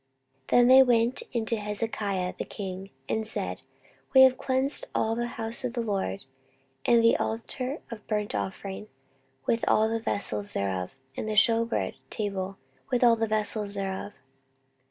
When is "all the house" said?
4.95-5.63